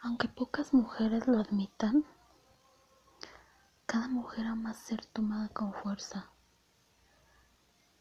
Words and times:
Aunque 0.00 0.28
pocas 0.28 0.72
mujeres 0.72 1.26
lo 1.26 1.40
admitan, 1.40 2.04
cada 3.84 4.06
mujer 4.06 4.46
ama 4.46 4.72
ser 4.72 5.04
tomada 5.06 5.48
con 5.48 5.72
fuerza, 5.74 6.30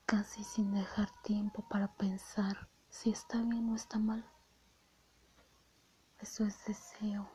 casi 0.05 0.43
sin 0.43 0.75
dejar 0.75 1.09
tiempo 1.23 1.67
para 1.67 1.87
pensar 1.95 2.69
si 2.87 3.09
está 3.09 3.41
bien 3.41 3.71
o 3.71 3.75
está 3.75 3.97
mal. 3.97 4.23
Eso 6.19 6.45
es 6.45 6.63
deseo, 6.65 7.31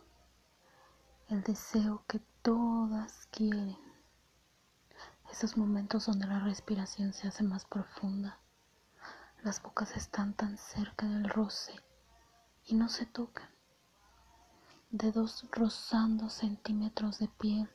el 1.28 1.42
deseo 1.42 2.04
que 2.06 2.20
todas 2.42 3.26
quieren. 3.32 3.78
Esos 5.32 5.56
momentos 5.56 6.06
donde 6.06 6.28
la 6.28 6.38
respiración 6.38 7.12
se 7.14 7.26
hace 7.26 7.42
más 7.42 7.64
profunda, 7.64 8.38
las 9.42 9.60
bocas 9.60 9.96
están 9.96 10.34
tan 10.34 10.56
cerca 10.56 11.04
del 11.06 11.28
roce 11.28 11.74
y 12.64 12.76
no 12.76 12.88
se 12.88 13.06
tocan 13.06 13.51
dedos 14.94 15.46
rozando 15.52 16.28
centímetros 16.28 17.18
de 17.18 17.26
piel, 17.26 17.70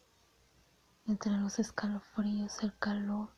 entre 1.07 1.31
los 1.31 1.57
escalofríos, 1.57 2.61
el 2.61 2.77
calor 2.77 3.33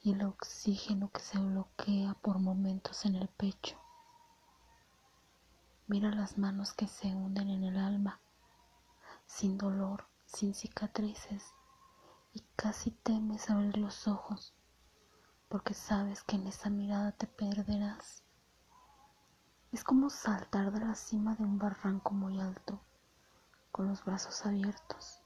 y 0.00 0.12
el 0.12 0.24
oxígeno 0.24 1.10
que 1.12 1.20
se 1.20 1.38
bloquea 1.38 2.14
por 2.14 2.38
momentos 2.38 3.04
en 3.04 3.16
el 3.16 3.28
pecho. 3.28 3.78
Mira 5.88 6.10
las 6.10 6.38
manos 6.38 6.72
que 6.72 6.88
se 6.88 7.08
hunden 7.08 7.50
en 7.50 7.64
el 7.64 7.76
alma, 7.76 8.18
sin 9.26 9.58
dolor, 9.58 10.06
sin 10.24 10.54
cicatrices, 10.54 11.52
y 12.32 12.40
casi 12.56 12.92
temes 12.92 13.50
abrir 13.50 13.76
los 13.76 14.08
ojos, 14.08 14.54
porque 15.50 15.74
sabes 15.74 16.22
que 16.22 16.36
en 16.36 16.46
esa 16.46 16.70
mirada 16.70 17.12
te 17.12 17.26
perderás. 17.26 18.24
Es 19.70 19.84
como 19.84 20.08
saltar 20.08 20.72
de 20.72 20.80
la 20.80 20.94
cima 20.94 21.34
de 21.34 21.44
un 21.44 21.58
barranco 21.58 22.14
muy 22.14 22.40
alto 22.40 22.80
con 23.72 23.88
los 23.88 24.04
brazos 24.04 24.44
abiertos. 24.44 25.22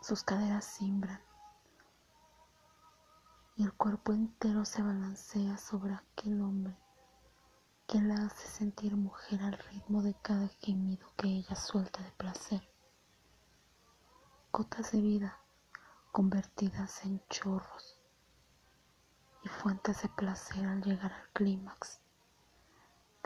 Sus 0.00 0.22
caderas 0.22 0.64
cimbran 0.64 1.20
y 3.56 3.64
el 3.64 3.74
cuerpo 3.74 4.12
entero 4.12 4.64
se 4.64 4.82
balancea 4.82 5.58
sobre 5.58 5.94
aquel 5.94 6.40
hombre 6.40 6.78
que 7.86 8.00
la 8.00 8.14
hace 8.14 8.46
sentir 8.46 8.96
mujer 8.96 9.42
al 9.42 9.58
ritmo 9.58 10.02
de 10.02 10.14
cada 10.22 10.48
gemido 10.60 11.12
que 11.16 11.26
ella 11.26 11.56
suelta 11.56 12.00
de 12.02 12.12
placer. 12.12 12.62
Gotas 14.52 14.92
de 14.92 15.00
vida 15.00 15.38
convertidas 16.12 17.04
en 17.04 17.20
chorros 17.28 18.00
y 19.42 19.48
fuentes 19.48 20.02
de 20.02 20.08
placer 20.08 20.64
al 20.66 20.82
llegar 20.82 21.12
al 21.12 21.28
clímax 21.32 22.00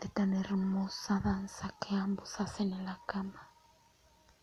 de 0.05 0.11
tan 0.11 0.33
hermosa 0.35 1.19
danza 1.19 1.73
que 1.79 1.95
ambos 1.95 2.39
hacen 2.39 2.73
en 2.73 2.85
la 2.85 3.01
cama. 3.07 3.54